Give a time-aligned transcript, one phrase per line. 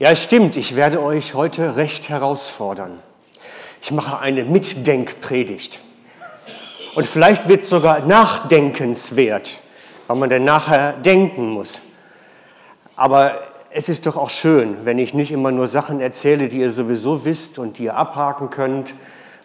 [0.00, 3.00] Ja, es stimmt, ich werde euch heute recht herausfordern.
[3.82, 5.80] Ich mache eine Mitdenkpredigt.
[6.94, 9.58] Und vielleicht wird es sogar nachdenkenswert,
[10.06, 11.80] weil man dann nachher denken muss.
[12.94, 13.40] Aber
[13.70, 17.24] es ist doch auch schön, wenn ich nicht immer nur Sachen erzähle, die ihr sowieso
[17.24, 18.94] wisst und die ihr abhaken könnt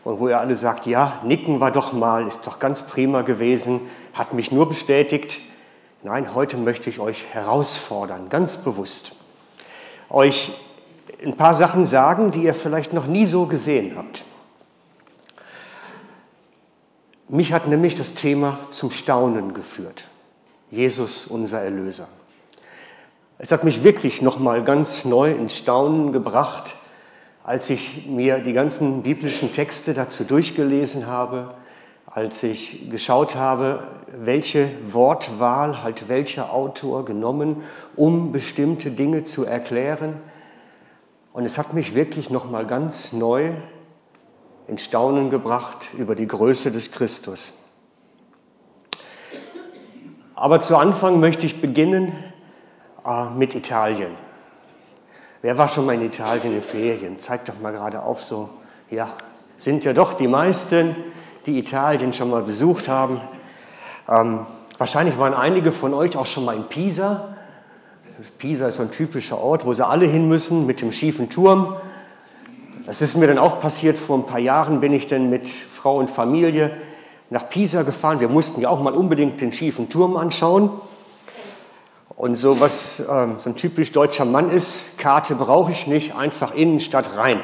[0.03, 3.81] und wo ihr alle sagt, ja, nicken war doch mal, ist doch ganz prima gewesen,
[4.13, 5.41] hat mich nur bestätigt.
[6.03, 9.15] Nein, heute möchte ich euch herausfordern, ganz bewusst.
[10.13, 10.53] Euch
[11.23, 14.23] ein paar Sachen sagen, die ihr vielleicht noch nie so gesehen habt.
[17.27, 20.07] Mich hat nämlich das Thema zum Staunen geführt.
[20.69, 22.07] Jesus, unser Erlöser.
[23.39, 26.75] Es hat mich wirklich nochmal ganz neu ins Staunen gebracht,
[27.43, 31.55] als ich mir die ganzen biblischen Texte dazu durchgelesen habe,
[32.13, 37.63] als ich geschaut habe, welche Wortwahl halt welcher Autor genommen,
[37.95, 40.21] um bestimmte Dinge zu erklären.
[41.33, 43.53] Und es hat mich wirklich nochmal ganz neu
[44.67, 47.51] in Staunen gebracht über die Größe des Christus.
[50.35, 52.13] Aber zu Anfang möchte ich beginnen
[53.03, 54.11] äh, mit Italien.
[55.41, 57.19] Wer war schon mal in Italien in Ferien?
[57.19, 58.49] Zeigt doch mal gerade auf so.
[58.91, 59.15] Ja,
[59.57, 60.95] sind ja doch die meisten
[61.45, 63.21] die Italien schon mal besucht haben.
[64.09, 64.45] Ähm,
[64.77, 67.35] wahrscheinlich waren einige von euch auch schon mal in Pisa.
[68.37, 71.75] Pisa ist so ein typischer Ort, wo sie alle hin müssen mit dem schiefen Turm.
[72.85, 73.97] Das ist mir dann auch passiert.
[73.99, 75.47] Vor ein paar Jahren bin ich dann mit
[75.81, 76.77] Frau und Familie
[77.29, 78.19] nach Pisa gefahren.
[78.19, 80.69] Wir mussten ja auch mal unbedingt den schiefen Turm anschauen.
[82.15, 86.53] Und so was ähm, so ein typisch deutscher Mann ist, Karte brauche ich nicht, einfach
[86.53, 87.41] Innenstadt rein.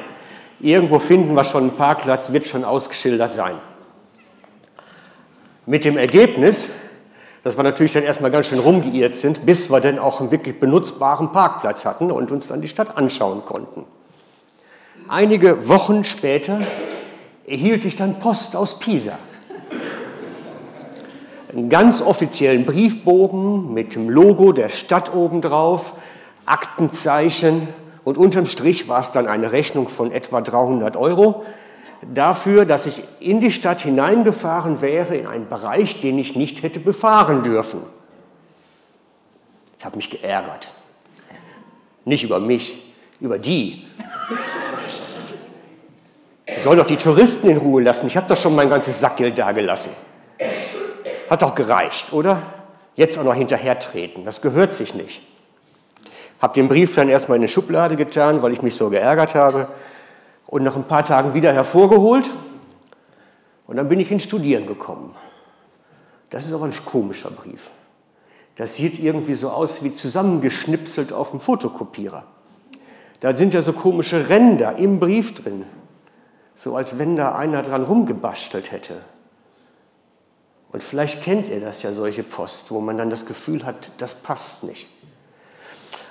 [0.60, 3.56] Irgendwo finden wir schon einen Parkplatz, wird schon ausgeschildert sein.
[5.70, 6.68] Mit dem Ergebnis,
[7.44, 10.58] dass wir natürlich dann erstmal ganz schön rumgeirrt sind, bis wir dann auch einen wirklich
[10.58, 13.84] benutzbaren Parkplatz hatten und uns dann die Stadt anschauen konnten.
[15.06, 16.62] Einige Wochen später
[17.46, 19.12] erhielt ich dann Post aus Pisa.
[21.52, 25.84] Einen ganz offiziellen Briefbogen mit dem Logo der Stadt obendrauf,
[26.46, 27.68] Aktenzeichen
[28.02, 31.44] und unterm Strich war es dann eine Rechnung von etwa 300 Euro
[32.02, 36.80] dafür, dass ich in die Stadt hineingefahren wäre, in einen Bereich, den ich nicht hätte
[36.80, 37.82] befahren dürfen.
[39.78, 40.68] Ich habe mich geärgert.
[42.04, 42.74] Nicht über mich,
[43.20, 43.84] über die.
[46.46, 48.06] Ich soll doch die Touristen in Ruhe lassen.
[48.06, 49.90] Ich habe doch schon mein ganzes Sackgeld da gelassen.
[51.28, 52.42] Hat doch gereicht, oder?
[52.96, 54.24] Jetzt auch noch hinterhertreten.
[54.24, 55.22] Das gehört sich nicht.
[56.40, 59.68] Habe den Brief dann erstmal in eine Schublade getan, weil ich mich so geärgert habe
[60.50, 62.28] und nach ein paar Tagen wieder hervorgeholt.
[63.66, 65.14] Und dann bin ich ins Studieren gekommen.
[66.30, 67.70] Das ist aber ein komischer Brief.
[68.56, 72.24] Das sieht irgendwie so aus wie zusammengeschnipselt auf dem Fotokopierer.
[73.20, 75.64] Da sind ja so komische Ränder im Brief drin.
[76.56, 79.02] So als wenn da einer dran rumgebastelt hätte.
[80.72, 84.14] Und vielleicht kennt ihr das ja, solche Post, wo man dann das Gefühl hat, das
[84.16, 84.88] passt nicht.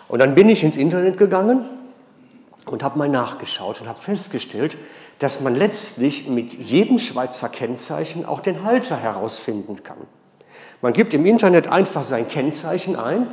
[0.08, 1.79] Und dann bin ich ins Internet gegangen
[2.72, 4.78] und habe mal nachgeschaut und habe festgestellt,
[5.20, 10.08] dass man letztlich mit jedem Schweizer Kennzeichen auch den Halter herausfinden kann.
[10.82, 13.28] Man gibt im Internet einfach sein Kennzeichen ein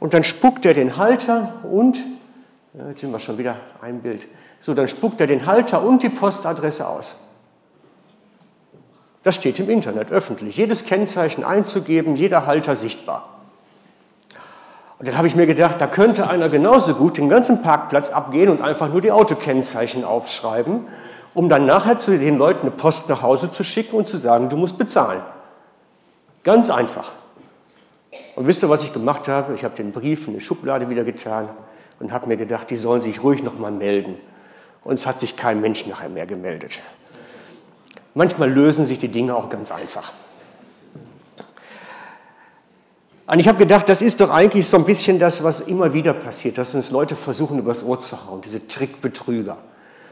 [0.00, 2.02] und dann spuckt er den Halter und,
[2.88, 4.26] jetzt sind wir schon wieder ein Bild,
[4.60, 7.18] so, dann spuckt er den Halter und die Postadresse aus.
[9.22, 10.56] Das steht im Internet öffentlich.
[10.56, 13.31] Jedes Kennzeichen einzugeben, jeder Halter sichtbar.
[15.02, 18.48] Und dann habe ich mir gedacht, da könnte einer genauso gut den ganzen Parkplatz abgehen
[18.48, 20.86] und einfach nur die Autokennzeichen aufschreiben,
[21.34, 24.48] um dann nachher zu den Leuten eine Post nach Hause zu schicken und zu sagen,
[24.48, 25.20] du musst bezahlen.
[26.44, 27.10] Ganz einfach.
[28.36, 29.56] Und wisst ihr, was ich gemacht habe?
[29.56, 31.48] Ich habe den Brief in die Schublade wieder getan
[31.98, 34.18] und habe mir gedacht, die sollen sich ruhig nochmal melden.
[34.84, 36.78] Und es hat sich kein Mensch nachher mehr gemeldet.
[38.14, 40.12] Manchmal lösen sich die Dinge auch ganz einfach.
[43.26, 46.12] Und ich habe gedacht, das ist doch eigentlich so ein bisschen das, was immer wieder
[46.12, 49.58] passiert, dass uns Leute versuchen, übers Ohr zu hauen, diese Trickbetrüger.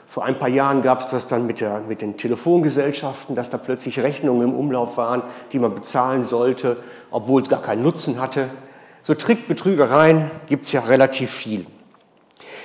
[0.08, 3.58] Vor ein paar Jahren gab es das dann mit, der, mit den Telefongesellschaften, dass da
[3.58, 5.22] plötzlich Rechnungen im Umlauf waren,
[5.52, 6.78] die man bezahlen sollte,
[7.10, 8.50] obwohl es gar keinen Nutzen hatte.
[9.02, 11.66] So Trickbetrügereien gibt es ja relativ viel.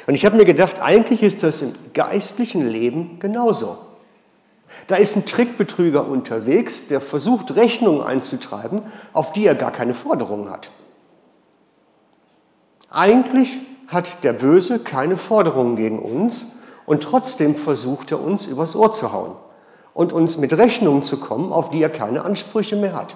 [0.08, 3.78] Und ich habe mir gedacht, eigentlich ist das im geistlichen Leben genauso.
[4.88, 8.84] Da ist ein Trickbetrüger unterwegs, der versucht, Rechnungen einzutreiben,
[9.14, 10.70] auf die er gar keine Forderungen hat.
[12.90, 13.52] Eigentlich
[13.88, 16.46] hat der Böse keine Forderungen gegen uns
[16.86, 19.36] und trotzdem versucht er uns übers Ohr zu hauen
[19.94, 23.16] und uns mit Rechnungen zu kommen, auf die er keine Ansprüche mehr hat.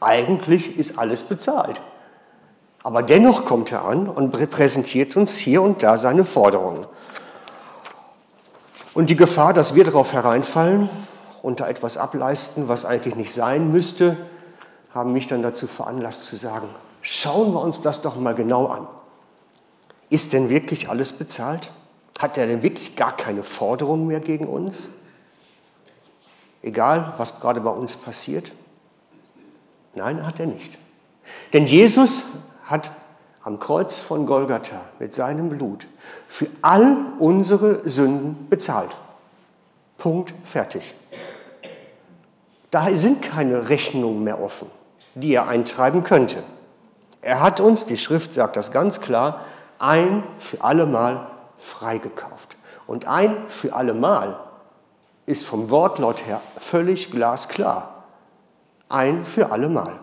[0.00, 1.80] Eigentlich ist alles bezahlt.
[2.82, 6.86] Aber dennoch kommt er an und präsentiert uns hier und da seine Forderungen.
[8.98, 10.90] Und die Gefahr, dass wir darauf hereinfallen
[11.42, 14.16] und da etwas ableisten, was eigentlich nicht sein müsste,
[14.92, 16.68] haben mich dann dazu veranlasst zu sagen,
[17.00, 18.88] schauen wir uns das doch mal genau an.
[20.10, 21.70] Ist denn wirklich alles bezahlt?
[22.18, 24.90] Hat er denn wirklich gar keine Forderungen mehr gegen uns?
[26.60, 28.50] Egal, was gerade bei uns passiert?
[29.94, 30.76] Nein, hat er nicht.
[31.52, 32.20] Denn Jesus
[32.64, 32.90] hat
[33.48, 35.86] am Kreuz von Golgatha mit seinem Blut
[36.28, 38.94] für all unsere Sünden bezahlt.
[39.96, 40.94] Punkt, fertig.
[42.70, 44.70] Da sind keine Rechnungen mehr offen,
[45.14, 46.42] die er eintreiben könnte.
[47.22, 49.40] Er hat uns, die Schrift sagt das ganz klar,
[49.78, 51.28] ein für allemal
[51.78, 52.54] freigekauft.
[52.86, 54.40] Und ein für allemal
[55.24, 58.04] ist vom Wortlaut her völlig glasklar.
[58.90, 60.00] Ein für allemal.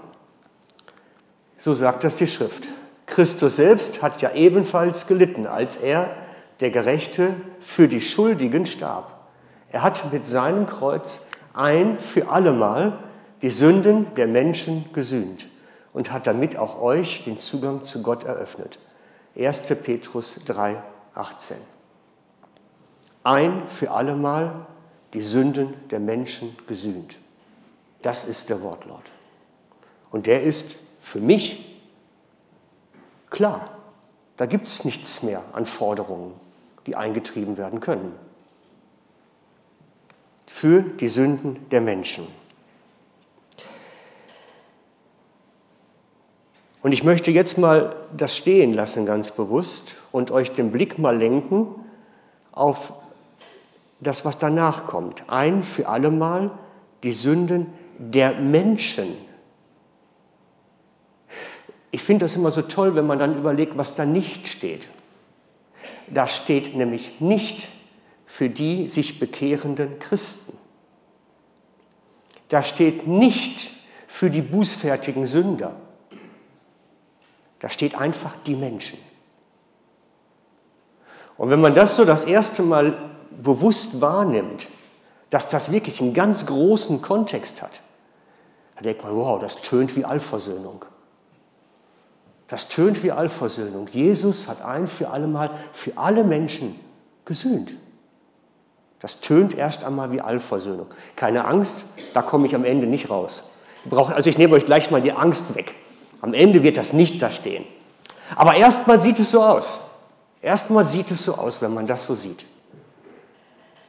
[1.59, 2.67] So sagt das die Schrift.
[3.05, 6.15] Christus selbst hat ja ebenfalls gelitten, als er,
[6.59, 7.35] der Gerechte,
[7.75, 9.11] für die Schuldigen starb.
[9.71, 11.19] Er hat mit seinem Kreuz
[11.53, 12.99] ein für allemal
[13.41, 15.45] die Sünden der Menschen gesühnt
[15.93, 18.79] und hat damit auch euch den Zugang zu Gott eröffnet.
[19.37, 19.61] 1.
[19.83, 20.81] Petrus 3,
[21.13, 21.57] 18.
[23.23, 24.65] Ein für allemal
[25.13, 27.15] die Sünden der Menschen gesühnt.
[28.01, 29.03] Das ist der Wortlaut.
[30.11, 30.65] Und der ist
[31.01, 31.74] für mich
[33.35, 33.77] klar.
[34.37, 36.33] Da gibt es nichts mehr an Forderungen,
[36.87, 38.13] die eingetrieben werden können.
[40.47, 42.27] Für die Sünden der Menschen.
[46.81, 51.17] Und ich möchte jetzt mal das stehen lassen, ganz bewusst, und euch den Blick mal
[51.17, 51.67] lenken
[52.51, 52.77] auf
[53.99, 55.23] das, was danach kommt.
[55.29, 56.51] Ein für allemal
[57.03, 59.17] die Sünden der Menschen.
[61.95, 64.85] Ich finde das immer so toll, wenn man dann überlegt, was da nicht steht.
[66.07, 67.69] Da steht nämlich nicht
[68.25, 70.57] für die sich bekehrenden Christen.
[72.49, 73.71] Da steht nicht
[74.07, 75.77] für die bußfertigen Sünder.
[77.59, 78.99] Da steht einfach die Menschen.
[81.37, 84.67] Und wenn man das so das erste Mal bewusst wahrnimmt,
[85.29, 87.79] dass das wirklich einen ganz großen Kontext hat,
[88.75, 90.83] dann denkt man, wow, das tönt wie Allversöhnung.
[92.47, 93.87] Das tönt wie Allversöhnung.
[93.91, 96.79] Jesus hat ein für alle Mal für alle Menschen
[97.25, 97.71] gesühnt.
[98.99, 100.87] Das tönt erst einmal wie Allversöhnung.
[101.15, 101.75] Keine Angst,
[102.13, 103.43] da komme ich am Ende nicht raus.
[103.91, 105.75] Also ich nehme euch gleich mal die Angst weg.
[106.21, 107.65] Am Ende wird das nicht da stehen.
[108.35, 109.79] Aber erstmal sieht es so aus.
[110.41, 112.45] Erstmal sieht es so aus, wenn man das so sieht.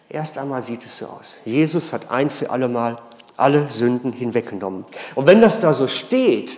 [0.09, 1.37] Erst einmal sieht es so aus.
[1.45, 2.99] Jesus hat ein für alle Mal
[3.37, 4.85] alle Sünden hinweggenommen.
[5.15, 6.57] Und wenn das da so steht,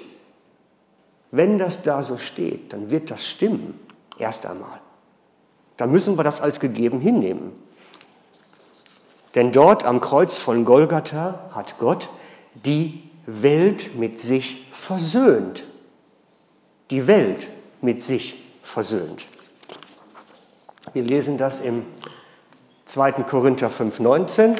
[1.30, 3.78] wenn das da so steht, dann wird das stimmen.
[4.18, 4.80] Erst einmal.
[5.76, 7.52] Dann müssen wir das als gegeben hinnehmen.
[9.34, 12.08] Denn dort am Kreuz von Golgatha hat Gott
[12.54, 15.62] die Welt mit sich versöhnt.
[16.90, 17.46] Die Welt
[17.82, 19.24] mit sich versöhnt.
[20.94, 21.84] Wir lesen das im
[22.86, 23.12] 2.
[23.24, 24.56] Korinther 5,19.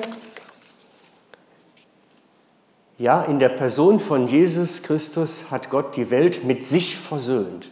[2.98, 7.70] Ja, in der Person von Jesus Christus hat Gott die Welt mit sich versöhnt,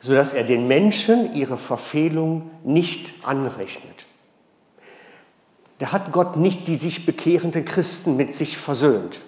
[0.00, 4.06] sodass er den Menschen ihre Verfehlung nicht anrechnet.
[5.78, 9.20] Da hat Gott nicht die sich bekehrenden Christen mit sich versöhnt.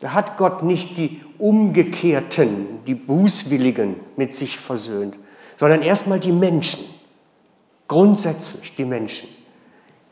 [0.00, 5.16] Da hat Gott nicht die Umgekehrten, die Bußwilligen mit sich versöhnt,
[5.58, 6.80] sondern erstmal die Menschen,
[7.88, 9.28] grundsätzlich die Menschen,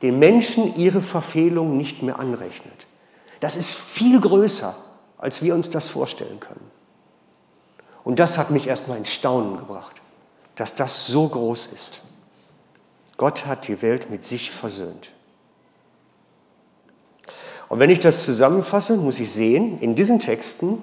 [0.03, 2.87] den Menschen ihre Verfehlung nicht mehr anrechnet.
[3.41, 4.75] Das ist viel größer,
[5.19, 6.71] als wir uns das vorstellen können.
[8.05, 10.01] Und das hat mich erstmal in Staunen gebracht,
[10.57, 12.01] dass das so groß ist.
[13.17, 15.11] Gott hat die Welt mit sich versöhnt.
[17.69, 20.83] Und wenn ich das zusammenfasse, muss ich sehen, in diesen Texten,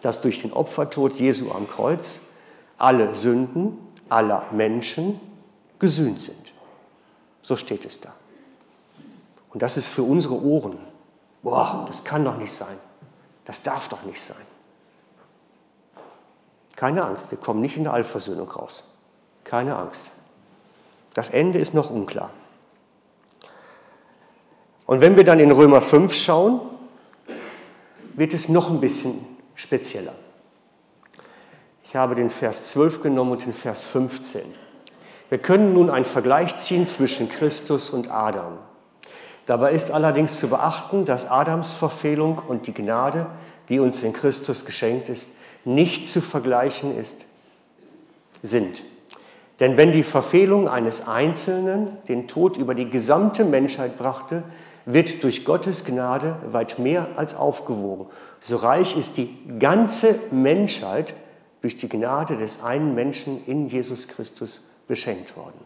[0.00, 2.20] dass durch den Opfertod Jesu am Kreuz
[2.78, 5.20] alle Sünden aller Menschen
[5.78, 6.52] gesühnt sind.
[7.42, 8.14] So steht es da.
[9.50, 10.78] Und das ist für unsere Ohren,
[11.42, 12.78] boah, das kann doch nicht sein.
[13.44, 14.46] Das darf doch nicht sein.
[16.76, 18.82] Keine Angst, wir kommen nicht in der Allversöhnung raus.
[19.44, 20.10] Keine Angst.
[21.14, 22.30] Das Ende ist noch unklar.
[24.86, 26.60] Und wenn wir dann in Römer 5 schauen,
[28.14, 30.14] wird es noch ein bisschen spezieller.
[31.84, 34.54] Ich habe den Vers 12 genommen und den Vers 15.
[35.28, 38.58] Wir können nun einen Vergleich ziehen zwischen Christus und Adam.
[39.46, 43.26] Dabei ist allerdings zu beachten, dass Adams Verfehlung und die Gnade,
[43.68, 45.26] die uns in Christus geschenkt ist,
[45.64, 47.16] nicht zu vergleichen ist,
[48.42, 48.82] sind.
[49.58, 54.42] Denn wenn die Verfehlung eines Einzelnen den Tod über die gesamte Menschheit brachte,
[54.86, 58.06] wird durch Gottes Gnade weit mehr als aufgewogen.
[58.40, 61.14] So reich ist die ganze Menschheit
[61.60, 65.60] durch die Gnade des einen Menschen in Jesus Christus beschenkt worden.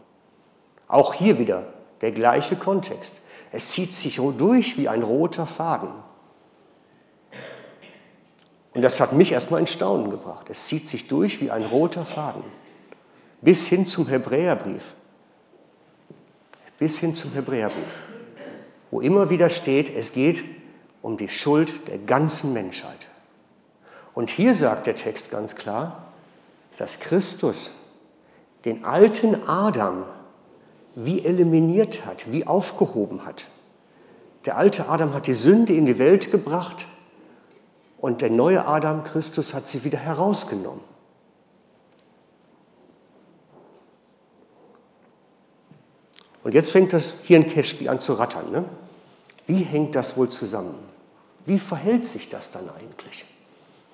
[0.89, 1.63] Auch hier wieder
[2.01, 3.21] der gleiche Kontext.
[3.51, 5.89] Es zieht sich durch wie ein roter Faden.
[8.73, 10.47] Und das hat mich erstmal in Staunen gebracht.
[10.49, 12.43] Es zieht sich durch wie ein roter Faden.
[13.41, 14.83] Bis hin zum Hebräerbrief.
[16.77, 18.03] Bis hin zum Hebräerbrief.
[18.91, 20.43] Wo immer wieder steht, es geht
[21.01, 22.99] um die Schuld der ganzen Menschheit.
[24.13, 26.13] Und hier sagt der Text ganz klar,
[26.77, 27.71] dass Christus
[28.65, 30.03] den alten Adam
[30.95, 33.43] wie eliminiert hat, wie aufgehoben hat.
[34.45, 36.87] Der alte Adam hat die Sünde in die Welt gebracht
[37.97, 40.81] und der neue Adam, Christus, hat sie wieder herausgenommen.
[46.43, 48.51] Und jetzt fängt das Keschki an zu rattern.
[48.51, 48.65] Ne?
[49.47, 50.75] Wie hängt das wohl zusammen?
[51.45, 53.25] Wie verhält sich das dann eigentlich?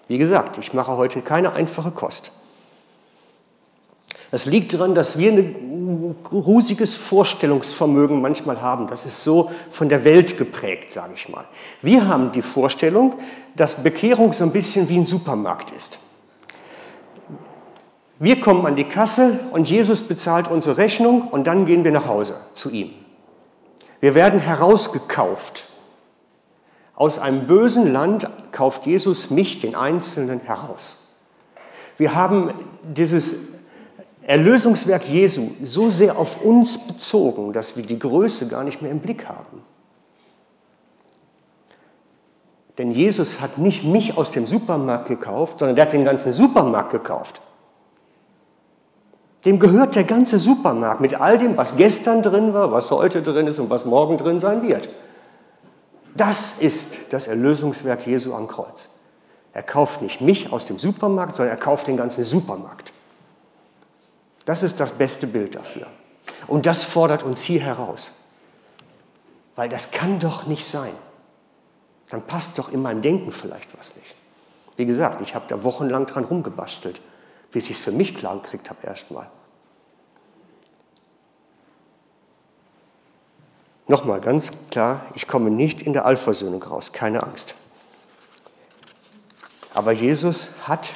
[0.10, 2.32] Wie gesagt, ich mache heute keine einfache Kost.
[4.32, 8.88] Das liegt daran, dass wir ein grusiges Vorstellungsvermögen manchmal haben.
[8.88, 11.44] Das ist so von der Welt geprägt, sage ich mal.
[11.82, 13.16] Wir haben die Vorstellung,
[13.58, 16.00] dass Bekehrung so ein bisschen wie ein Supermarkt ist.
[18.20, 22.06] Wir kommen an die Kasse und Jesus bezahlt unsere Rechnung und dann gehen wir nach
[22.06, 22.92] Hause zu ihm.
[24.00, 25.68] Wir werden herausgekauft.
[26.96, 30.98] Aus einem bösen Land kauft Jesus mich, den Einzelnen, heraus.
[31.98, 33.36] Wir haben dieses
[34.24, 39.00] Erlösungswerk Jesu so sehr auf uns bezogen, dass wir die Größe gar nicht mehr im
[39.00, 39.64] Blick haben.
[42.78, 46.92] Denn Jesus hat nicht mich aus dem Supermarkt gekauft, sondern er hat den ganzen Supermarkt
[46.92, 47.42] gekauft.
[49.46, 53.48] Dem gehört der ganze Supermarkt mit all dem, was gestern drin war, was heute drin
[53.48, 54.88] ist und was morgen drin sein wird.
[56.16, 58.90] Das ist das Erlösungswerk Jesu am Kreuz.
[59.54, 62.94] Er kauft nicht mich aus dem Supermarkt, sondern er kauft den ganzen Supermarkt.
[64.52, 65.88] Das ist das beste Bild dafür.
[66.48, 68.14] Und das fordert uns hier heraus.
[69.56, 70.92] Weil das kann doch nicht sein.
[72.10, 74.14] Dann passt doch in meinem Denken vielleicht was nicht.
[74.76, 77.00] Wie gesagt, ich habe da wochenlang dran rumgebastelt,
[77.54, 79.30] bis ich es für mich klar gekriegt habe erstmal.
[83.88, 87.56] Nochmal ganz klar, ich komme nicht in der Allversöhnung raus, keine Angst.
[89.74, 90.94] Aber Jesus hat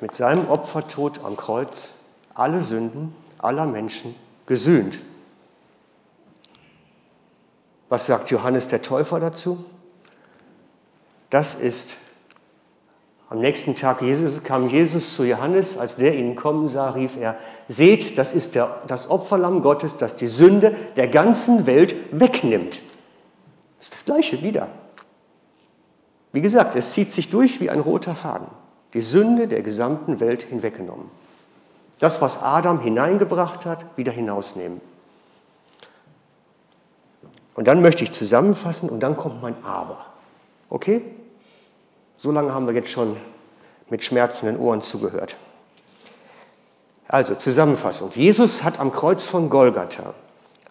[0.00, 1.92] mit seinem Opfertod am Kreuz
[2.36, 4.14] alle Sünden aller Menschen
[4.46, 4.98] gesühnt.
[7.88, 9.64] Was sagt Johannes der Täufer dazu?
[11.30, 11.88] Das ist
[13.28, 17.36] am nächsten Tag Jesus, kam Jesus zu Johannes, als der ihn kommen sah, rief er,
[17.68, 22.80] seht, das ist der, das Opferlamm Gottes, das die Sünde der ganzen Welt wegnimmt.
[23.78, 24.68] Das ist das gleiche wieder.
[26.32, 28.48] Wie gesagt, es zieht sich durch wie ein roter Faden.
[28.94, 31.10] Die Sünde der gesamten Welt hinweggenommen.
[31.98, 34.80] Das, was Adam hineingebracht hat, wieder hinausnehmen.
[37.54, 40.04] Und dann möchte ich zusammenfassen und dann kommt mein Aber.
[40.68, 41.02] Okay?
[42.18, 43.16] So lange haben wir jetzt schon
[43.88, 45.36] mit schmerzenden Ohren zugehört.
[47.08, 48.10] Also Zusammenfassung.
[48.12, 50.14] Jesus hat am Kreuz von Golgatha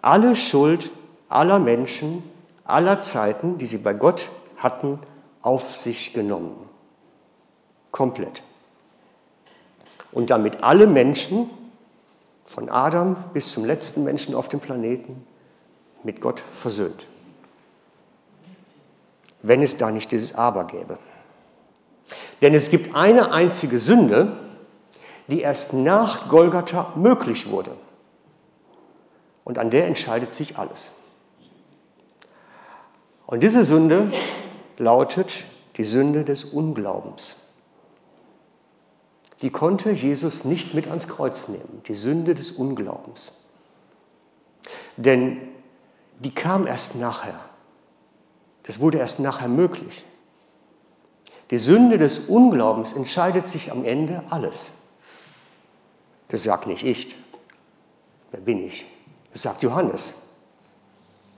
[0.01, 0.91] alle Schuld
[1.29, 2.24] aller Menschen,
[2.63, 5.00] aller Zeiten, die sie bei Gott hatten,
[5.41, 6.70] auf sich genommen.
[7.91, 8.44] Komplett
[10.15, 11.50] und damit alle Menschen,
[12.45, 15.27] von Adam bis zum letzten Menschen auf dem Planeten,
[16.03, 17.05] mit Gott versöhnt.
[19.41, 20.98] Wenn es da nicht dieses Aber gäbe.
[22.41, 24.38] Denn es gibt eine einzige Sünde,
[25.27, 27.72] die erst nach Golgatha möglich wurde.
[29.43, 30.91] Und an der entscheidet sich alles.
[33.27, 34.13] Und diese Sünde
[34.77, 35.43] lautet
[35.77, 37.44] die Sünde des Unglaubens
[39.45, 43.31] die konnte Jesus nicht mit ans Kreuz nehmen, die Sünde des Unglaubens.
[44.97, 45.37] Denn
[46.17, 47.39] die kam erst nachher.
[48.63, 50.03] Das wurde erst nachher möglich.
[51.51, 54.73] Die Sünde des Unglaubens entscheidet sich am Ende alles.
[56.29, 57.15] Das sagt nicht ich.
[58.31, 58.83] Wer bin ich?
[59.31, 60.15] Das sagt Johannes.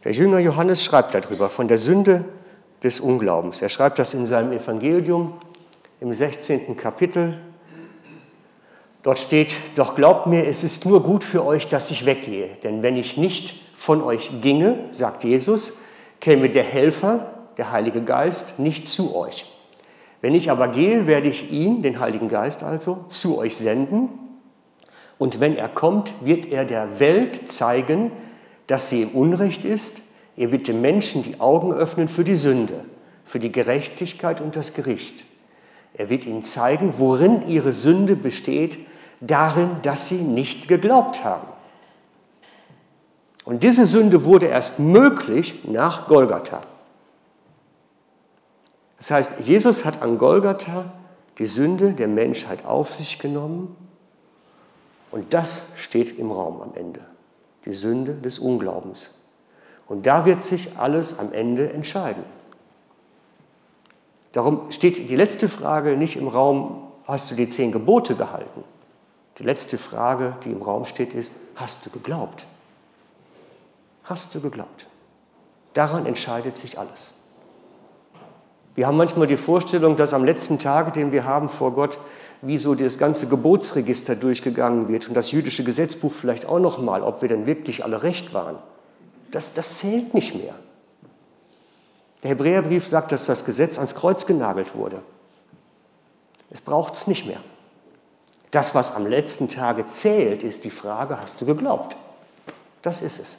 [0.05, 2.23] Der Jünger Johannes schreibt darüber, von der Sünde
[2.81, 3.61] des Unglaubens.
[3.61, 5.41] Er schreibt das in seinem Evangelium
[5.99, 6.77] im 16.
[6.77, 7.41] Kapitel
[9.07, 12.49] Dort steht, doch glaubt mir, es ist nur gut für euch, dass ich weggehe.
[12.65, 15.71] Denn wenn ich nicht von euch ginge, sagt Jesus,
[16.19, 19.45] käme der Helfer, der Heilige Geist, nicht zu euch.
[20.19, 24.09] Wenn ich aber gehe, werde ich ihn, den Heiligen Geist also, zu euch senden.
[25.17, 28.11] Und wenn er kommt, wird er der Welt zeigen,
[28.67, 30.01] dass sie im Unrecht ist.
[30.35, 32.83] Er wird den Menschen die Augen öffnen für die Sünde,
[33.23, 35.23] für die Gerechtigkeit und das Gericht.
[35.93, 38.77] Er wird ihnen zeigen, worin ihre Sünde besteht,
[39.21, 41.47] darin, dass sie nicht geglaubt haben.
[43.45, 46.61] Und diese Sünde wurde erst möglich nach Golgatha.
[48.97, 50.93] Das heißt, Jesus hat an Golgatha
[51.37, 53.75] die Sünde der Menschheit auf sich genommen
[55.11, 57.01] und das steht im Raum am Ende.
[57.65, 59.13] Die Sünde des Unglaubens.
[59.87, 62.23] Und da wird sich alles am Ende entscheiden.
[64.33, 68.63] Darum steht die letzte Frage nicht im Raum, hast du die zehn Gebote gehalten?
[69.39, 72.45] Die letzte Frage, die im Raum steht, ist, hast du geglaubt?
[74.03, 74.87] Hast du geglaubt?
[75.73, 77.13] Daran entscheidet sich alles.
[78.73, 81.97] Wir haben manchmal die Vorstellung, dass am letzten Tag, den wir haben vor Gott,
[82.41, 87.01] wie so das ganze Gebotsregister durchgegangen wird und das jüdische Gesetzbuch vielleicht auch noch mal,
[87.01, 88.57] ob wir denn wirklich alle recht waren.
[89.31, 90.53] Das, das zählt nicht mehr.
[92.23, 95.01] Der Hebräerbrief sagt, dass das Gesetz ans Kreuz genagelt wurde.
[96.49, 97.39] Es braucht es nicht mehr.
[98.51, 101.95] Das, was am letzten Tage zählt, ist die Frage, hast du geglaubt?
[102.81, 103.37] Das ist es.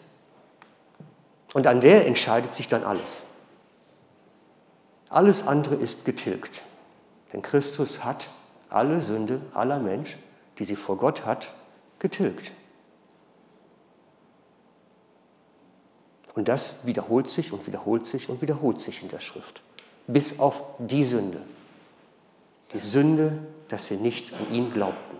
[1.54, 3.22] Und an der entscheidet sich dann alles.
[5.08, 6.62] Alles andere ist getilgt.
[7.32, 8.28] Denn Christus hat
[8.68, 10.16] alle Sünde aller Mensch,
[10.58, 11.48] die sie vor Gott hat,
[11.98, 12.52] getilgt.
[16.34, 19.60] Und das wiederholt sich und wiederholt sich und wiederholt sich in der Schrift.
[20.06, 21.42] Bis auf die Sünde.
[22.72, 25.18] Die Sünde, dass sie nicht an ihn glaubten.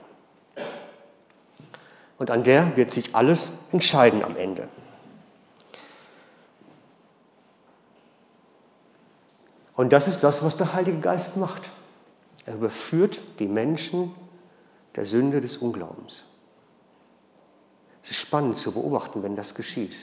[2.19, 4.69] Und an der wird sich alles entscheiden am Ende.
[9.77, 11.71] Und das ist das, was der Heilige Geist macht.
[12.45, 14.13] Er überführt die Menschen
[14.97, 16.25] der Sünde des Unglaubens.
[18.03, 19.95] Es ist spannend zu beobachten, wenn das geschieht,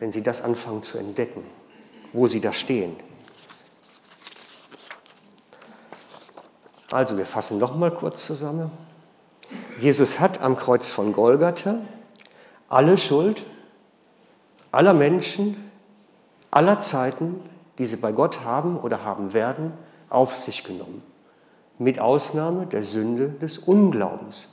[0.00, 1.44] wenn sie das anfangen zu entdecken,
[2.12, 2.96] wo sie da stehen.
[6.90, 8.70] Also, wir fassen nochmal kurz zusammen.
[9.78, 11.76] Jesus hat am Kreuz von Golgatha
[12.68, 13.44] alle Schuld
[14.72, 15.70] aller Menschen,
[16.50, 17.40] aller Zeiten
[17.78, 19.72] die sie bei Gott haben oder haben werden,
[20.08, 21.02] auf sich genommen.
[21.78, 24.50] Mit Ausnahme der Sünde des Unglaubens,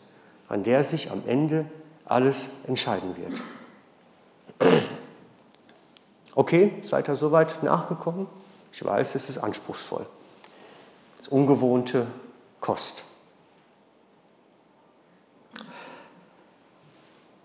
[0.50, 1.66] an der sich am Ende
[2.06, 3.42] alles entscheiden wird.
[6.36, 8.28] Okay, seid ihr soweit nachgekommen?
[8.72, 10.06] Ich weiß, es ist anspruchsvoll.
[11.24, 12.08] Ist ungewohnte
[12.60, 13.02] Kost.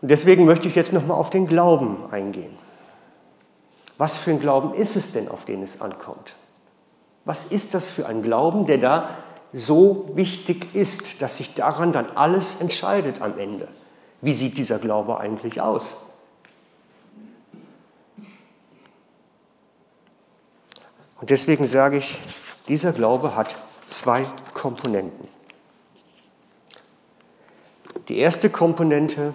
[0.02, 2.58] Und deswegen möchte ich jetzt nochmal auf den Glauben eingehen.
[3.96, 6.34] Was für ein Glauben ist es denn, auf den es ankommt?
[7.24, 9.10] Was ist das für ein Glauben, der da
[9.52, 13.68] so wichtig ist, dass sich daran dann alles entscheidet am Ende?
[14.20, 15.96] Wie sieht dieser Glaube eigentlich aus?
[21.20, 22.20] Und deswegen sage ich,
[22.66, 23.54] dieser Glaube hat
[23.90, 25.28] zwei Komponenten.
[28.08, 29.34] Die erste Komponente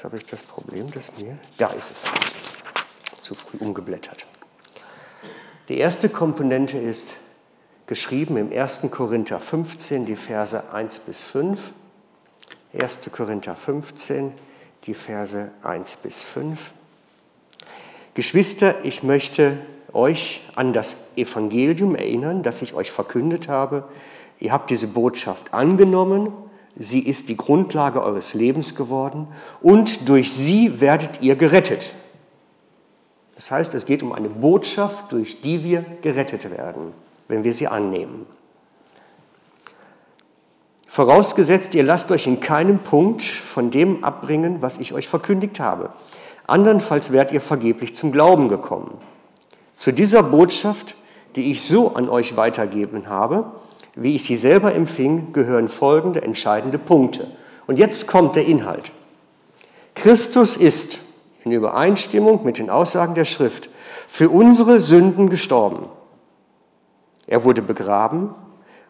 [0.00, 2.04] Jetzt habe ich das Problem, dass mir, da ist es,
[3.20, 4.24] zu früh umgeblättert.
[5.68, 7.06] Die erste Komponente ist
[7.86, 8.80] geschrieben im 1.
[8.90, 11.60] Korinther 15, die Verse 1 bis 5.
[12.72, 13.00] 1.
[13.12, 14.32] Korinther 15,
[14.84, 16.58] die Verse 1 bis 5.
[18.14, 19.58] Geschwister, ich möchte
[19.92, 23.88] euch an das Evangelium erinnern, das ich euch verkündet habe.
[24.38, 26.32] Ihr habt diese Botschaft angenommen
[26.76, 29.28] Sie ist die Grundlage eures Lebens geworden
[29.60, 31.94] und durch sie werdet ihr gerettet.
[33.34, 36.92] Das heißt, es geht um eine Botschaft, durch die wir gerettet werden,
[37.28, 38.26] wenn wir sie annehmen.
[40.88, 45.92] Vorausgesetzt, ihr lasst euch in keinem Punkt von dem abbringen, was ich euch verkündigt habe.
[46.50, 48.98] Andernfalls werdet ihr vergeblich zum Glauben gekommen.
[49.74, 50.96] Zu dieser Botschaft,
[51.36, 53.52] die ich so an euch weitergeben habe,
[53.94, 57.28] wie ich sie selber empfing, gehören folgende entscheidende Punkte.
[57.68, 58.90] Und jetzt kommt der Inhalt.
[59.94, 61.00] Christus ist
[61.44, 63.70] in Übereinstimmung mit den Aussagen der Schrift
[64.08, 65.86] für unsere Sünden gestorben.
[67.28, 68.34] Er wurde begraben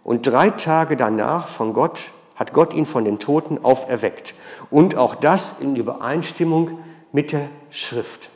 [0.03, 2.01] und drei Tage danach von Gott
[2.37, 4.35] hat Gott ihn von den Toten auferweckt.
[4.71, 6.79] Und auch das in Übereinstimmung
[7.13, 8.31] mit der Schrift.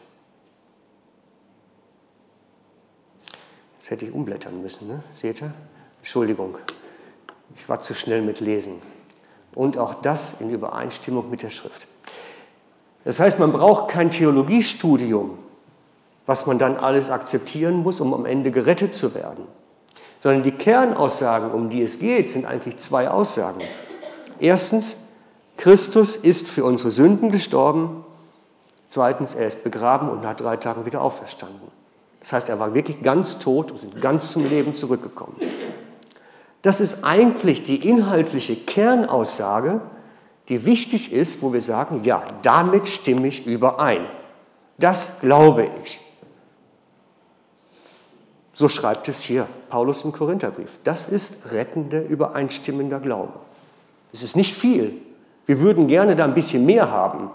[3.78, 5.02] Jetzt hätte ich umblättern müssen, ne?
[5.14, 5.52] seht ihr?
[5.98, 6.56] Entschuldigung,
[7.56, 8.80] ich war zu schnell mit Lesen.
[9.54, 11.86] Und auch das in Übereinstimmung mit der Schrift.
[13.04, 15.38] Das heißt, man braucht kein Theologiestudium,
[16.26, 19.46] was man dann alles akzeptieren muss, um am Ende gerettet zu werden.
[20.20, 23.60] Sondern die Kernaussagen, um die es geht, sind eigentlich zwei Aussagen.
[24.40, 24.96] Erstens,
[25.58, 28.03] Christus ist für unsere Sünden gestorben.
[28.94, 31.66] Zweitens, er ist begraben und nach drei Tagen wieder auferstanden.
[32.20, 35.34] Das heißt, er war wirklich ganz tot und ist ganz zum Leben zurückgekommen.
[36.62, 39.80] Das ist eigentlich die inhaltliche Kernaussage,
[40.48, 44.06] die wichtig ist, wo wir sagen, ja, damit stimme ich überein.
[44.78, 46.00] Das glaube ich.
[48.52, 50.70] So schreibt es hier Paulus im Korintherbrief.
[50.84, 53.40] Das ist rettende, übereinstimmender Glaube.
[54.12, 55.02] Es ist nicht viel.
[55.46, 57.32] Wir würden gerne da ein bisschen mehr haben.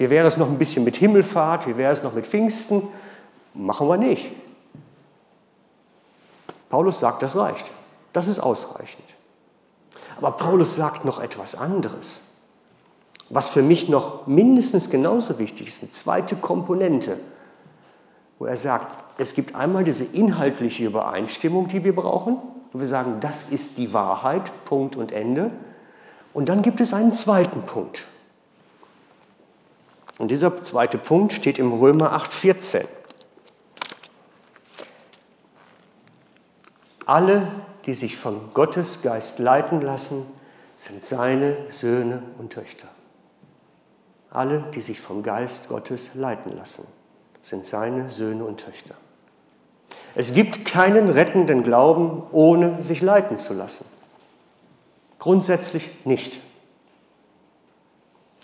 [0.00, 1.66] Wie wäre es noch ein bisschen mit Himmelfahrt?
[1.66, 2.88] Wie wäre es noch mit Pfingsten?
[3.52, 4.32] Machen wir nicht.
[6.70, 7.70] Paulus sagt, das reicht.
[8.14, 9.04] Das ist ausreichend.
[10.16, 12.26] Aber Paulus sagt noch etwas anderes,
[13.28, 17.18] was für mich noch mindestens genauso wichtig ist, eine zweite Komponente,
[18.38, 22.38] wo er sagt, es gibt einmal diese inhaltliche Übereinstimmung, die wir brauchen,
[22.72, 25.50] wo wir sagen, das ist die Wahrheit, Punkt und Ende.
[26.32, 28.02] Und dann gibt es einen zweiten Punkt.
[30.20, 32.84] Und dieser zweite Punkt steht im Römer 8,14.
[37.06, 37.48] Alle,
[37.86, 40.26] die sich vom Gottes Geist leiten lassen,
[40.80, 42.88] sind seine Söhne und Töchter.
[44.28, 46.86] Alle, die sich vom Geist Gottes leiten lassen,
[47.40, 48.96] sind seine Söhne und Töchter.
[50.14, 53.86] Es gibt keinen rettenden Glauben, ohne sich leiten zu lassen.
[55.18, 56.42] Grundsätzlich nicht.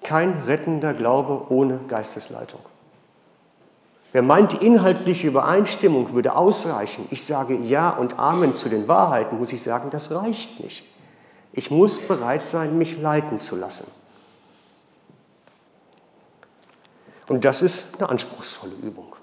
[0.07, 2.61] Kein rettender Glaube ohne Geistesleitung.
[4.13, 9.39] Wer meint, die inhaltliche Übereinstimmung würde ausreichen, ich sage Ja und Amen zu den Wahrheiten,
[9.39, 10.85] muss ich sagen, das reicht nicht.
[11.53, 13.91] Ich muss bereit sein, mich leiten zu lassen.
[17.27, 19.17] Und das ist eine anspruchsvolle Übung.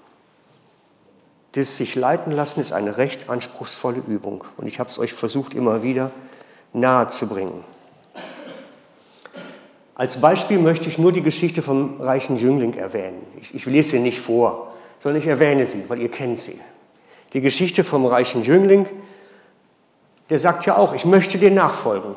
[1.52, 4.44] Das sich leiten lassen ist eine recht anspruchsvolle Übung.
[4.58, 6.10] Und ich habe es euch versucht, immer wieder
[6.74, 7.64] nahe zu bringen.
[9.94, 13.22] Als Beispiel möchte ich nur die Geschichte vom reichen Jüngling erwähnen.
[13.40, 16.58] Ich, ich lese sie nicht vor sondern ich erwähne sie, weil ihr kennt sie.
[17.34, 18.86] Die Geschichte vom reichen Jüngling,
[20.30, 22.14] der sagt ja auch, ich möchte dir nachfolgen.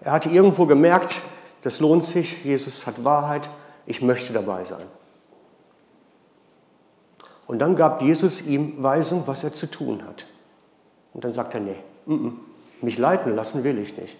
[0.00, 1.14] Er hatte irgendwo gemerkt,
[1.62, 3.48] das lohnt sich, Jesus hat Wahrheit,
[3.86, 4.86] ich möchte dabei sein.
[7.46, 10.26] Und dann gab Jesus ihm Weisung, was er zu tun hat.
[11.14, 11.76] Und dann sagt er, nee,
[12.08, 12.32] m -m,
[12.84, 14.16] mich leiten lassen will ich nicht.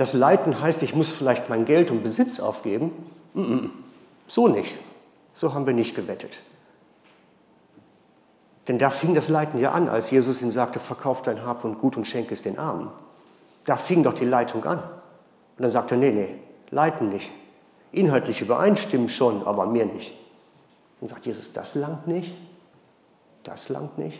[0.00, 2.90] Das Leiten heißt, ich muss vielleicht mein Geld und Besitz aufgeben.
[4.28, 4.74] So nicht.
[5.34, 6.38] So haben wir nicht gewettet.
[8.66, 11.78] Denn da fing das Leiten ja an, als Jesus ihm sagte, verkauf dein Hab und
[11.80, 12.88] Gut und schenke es den Armen.
[13.66, 14.78] Da fing doch die Leitung an.
[14.78, 16.34] Und dann sagte er, nee, nee,
[16.70, 17.30] leiten nicht.
[17.92, 20.14] Inhaltlich übereinstimmen schon, aber mir nicht.
[21.02, 22.34] Und sagt Jesus, das langt nicht,
[23.44, 24.18] das langt nicht.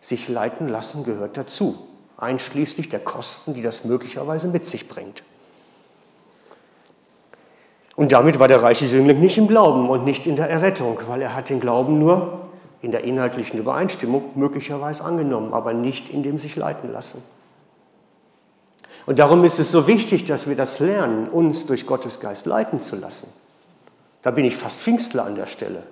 [0.00, 1.86] Sich leiten lassen gehört dazu,
[2.20, 5.22] einschließlich der Kosten, die das möglicherweise mit sich bringt.
[7.96, 11.20] Und damit war der reiche Jüngling nicht im Glauben und nicht in der Errettung, weil
[11.20, 12.48] er hat den Glauben nur
[12.82, 17.22] in der inhaltlichen Übereinstimmung möglicherweise angenommen, aber nicht in dem sich leiten lassen.
[19.06, 22.80] Und darum ist es so wichtig, dass wir das lernen, uns durch Gottes Geist leiten
[22.80, 23.28] zu lassen.
[24.22, 25.84] Da bin ich fast Pfingstler an der Stelle.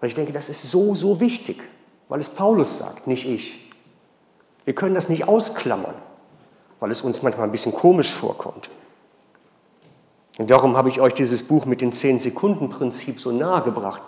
[0.00, 1.62] Weil ich denke, das ist so, so wichtig,
[2.08, 3.69] weil es Paulus sagt, nicht ich.
[4.64, 5.94] Wir können das nicht ausklammern,
[6.80, 8.70] weil es uns manchmal ein bisschen komisch vorkommt.
[10.38, 14.02] Und darum habe ich euch dieses Buch mit dem 10-Sekunden-Prinzip so nahe gebracht,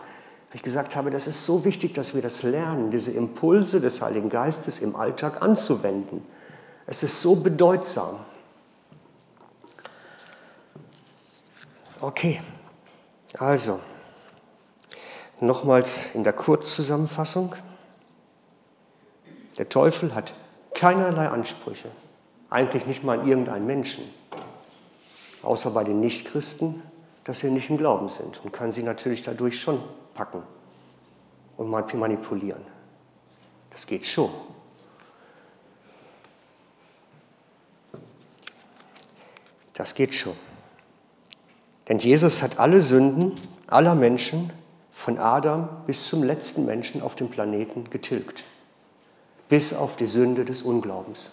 [0.49, 4.01] weil ich gesagt habe, das ist so wichtig, dass wir das lernen, diese Impulse des
[4.01, 6.23] Heiligen Geistes im Alltag anzuwenden.
[6.87, 8.21] Es ist so bedeutsam.
[12.01, 12.41] Okay,
[13.39, 13.79] also
[15.41, 17.55] nochmals in der Kurzzusammenfassung.
[19.59, 20.33] Der Teufel hat
[20.83, 21.93] keinerlei Ansprüche,
[22.51, 24.03] eigentlich nicht mal an irgendeinen Menschen
[25.41, 26.83] außer bei den Nichtchristen,
[27.23, 29.81] dass sie nicht im Glauben sind und kann sie natürlich dadurch schon
[30.15, 30.43] packen
[31.57, 32.63] und manipulieren.
[33.71, 34.33] Das geht schon.
[39.75, 40.35] Das geht schon.
[41.89, 44.53] Denn Jesus hat alle Sünden aller Menschen
[44.91, 48.43] von Adam bis zum letzten Menschen auf dem Planeten getilgt.
[49.53, 51.31] Bis auf die Sünde des Unglaubens.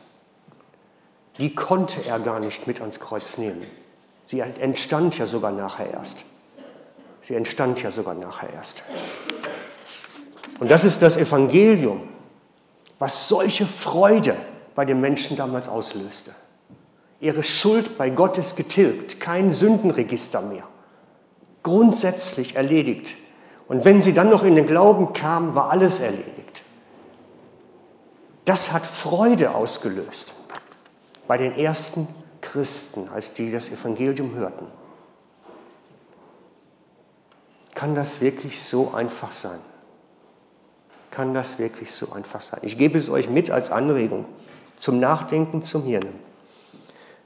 [1.38, 3.66] Die konnte er gar nicht mit ans Kreuz nehmen.
[4.26, 6.26] Sie entstand ja sogar nachher erst.
[7.22, 8.84] Sie entstand ja sogar nachher erst.
[10.60, 12.10] Und das ist das Evangelium,
[13.00, 14.36] was solche Freude
[14.76, 16.36] bei den Menschen damals auslöste.
[17.22, 20.68] Ihre Schuld bei Gott ist getilgt, kein Sündenregister mehr.
[21.64, 23.16] Grundsätzlich erledigt.
[23.70, 26.66] Und wenn sie dann noch in den Glauben kamen, war alles erledigt.
[28.50, 30.34] Das hat Freude ausgelöst
[31.28, 32.08] bei den ersten
[32.42, 34.66] Christen, als die das Evangelium hörten.
[37.76, 39.60] Kann das wirklich so einfach sein?
[41.12, 42.62] Kann das wirklich so einfach sein?
[42.64, 44.26] Ich gebe es euch mit als Anregung
[44.78, 46.16] zum Nachdenken, zum Hirnen.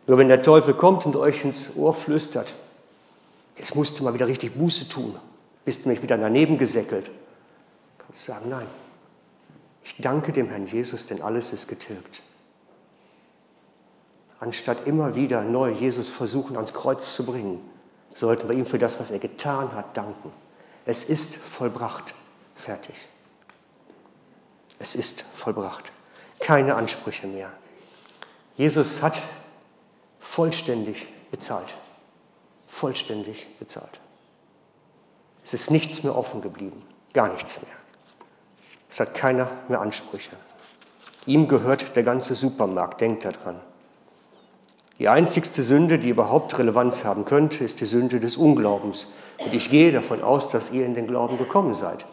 [0.07, 2.53] Nur wenn der Teufel kommt und euch ins Ohr flüstert,
[3.55, 5.15] jetzt musst du mal wieder richtig Buße tun,
[5.63, 7.09] bist du mich wieder daneben gesäckelt,
[7.97, 8.67] kannst du sagen, nein,
[9.95, 12.21] ich danke dem Herrn Jesus, denn alles ist getilgt
[14.43, 17.61] anstatt immer wieder neu Jesus versuchen ans Kreuz zu bringen,
[18.13, 20.33] sollten wir ihm für das, was er getan hat, danken.
[20.85, 22.13] Es ist vollbracht.
[22.55, 22.95] Fertig.
[24.79, 25.91] Es ist vollbracht.
[26.39, 27.53] Keine Ansprüche mehr.
[28.57, 29.21] Jesus hat
[30.19, 31.73] vollständig bezahlt.
[32.67, 34.01] Vollständig bezahlt.
[35.45, 36.83] Es ist nichts mehr offen geblieben.
[37.13, 37.82] Gar nichts mehr.
[38.93, 40.35] Es hat keiner mehr Ansprüche.
[41.25, 43.01] Ihm gehört der ganze Supermarkt.
[43.01, 43.59] Denkt daran.
[44.99, 49.11] Die einzigste Sünde, die überhaupt Relevanz haben könnte, ist die Sünde des Unglaubens.
[49.39, 52.05] Und ich gehe davon aus, dass ihr in den Glauben gekommen seid.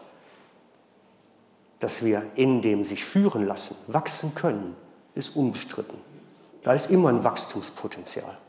[1.79, 4.75] Dass wir in dem sich führen lassen, wachsen können,
[5.13, 5.99] ist unbestritten.
[6.63, 8.39] Da ist immer ein Wachstumspotenzial.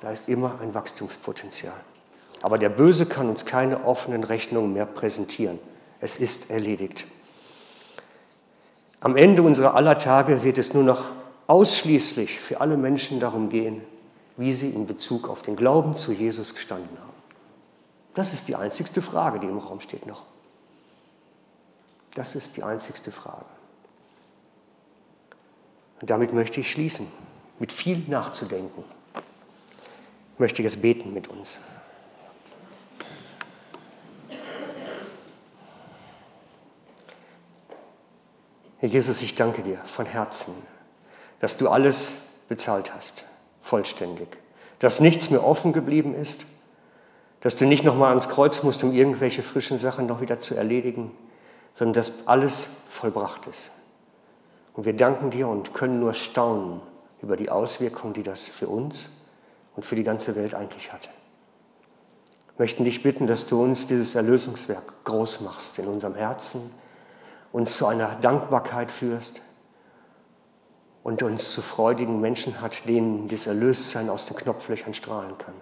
[0.00, 1.80] Da ist immer ein Wachstumspotenzial.
[2.42, 5.58] Aber der Böse kann uns keine offenen Rechnungen mehr präsentieren.
[6.00, 7.06] Es ist erledigt.
[9.00, 11.04] Am Ende unserer aller Tage wird es nur noch
[11.46, 13.82] ausschließlich für alle Menschen darum gehen,
[14.36, 17.08] wie sie in Bezug auf den Glauben zu Jesus gestanden haben.
[18.14, 20.22] Das ist die einzigste Frage, die im Raum steht noch.
[22.14, 23.44] Das ist die einzigste Frage.
[26.00, 27.08] Und damit möchte ich schließen,
[27.58, 28.84] mit viel nachzudenken.
[30.40, 31.58] Ich jetzt beten mit uns.
[38.80, 40.54] Herr Jesus, ich danke dir von Herzen,
[41.40, 42.14] dass du alles
[42.48, 43.24] bezahlt hast,
[43.62, 44.28] vollständig,
[44.78, 46.44] dass nichts mehr offen geblieben ist,
[47.40, 51.10] dass du nicht nochmal ans Kreuz musst, um irgendwelche frischen Sachen noch wieder zu erledigen,
[51.74, 52.68] sondern dass alles
[53.00, 53.70] vollbracht ist.
[54.74, 56.80] Und wir danken dir und können nur staunen
[57.20, 59.10] über die Auswirkungen, die das für uns
[59.74, 61.02] und für die ganze Welt eigentlich hat.
[62.56, 66.70] Wir möchten dich bitten, dass du uns dieses Erlösungswerk groß machst in unserem Herzen,
[67.52, 69.40] uns zu einer Dankbarkeit führst
[71.02, 75.54] und uns zu freudigen Menschen hat, denen das Erlöstsein aus den Knopflöchern strahlen kann.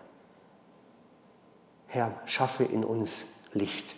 [1.87, 3.95] Herr, schaffe in uns Licht,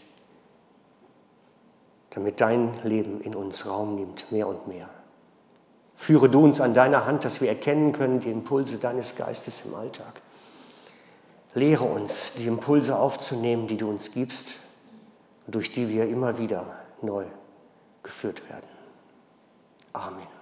[2.10, 4.90] damit dein Leben in uns Raum nimmt, mehr und mehr.
[5.96, 9.74] Führe du uns an deiner Hand, dass wir erkennen können die Impulse deines Geistes im
[9.74, 10.20] Alltag.
[11.54, 14.46] Lehre uns, die Impulse aufzunehmen, die du uns gibst,
[15.48, 16.66] durch die wir immer wieder
[17.00, 17.24] neu
[18.02, 18.68] geführt werden.
[19.92, 20.37] Amen.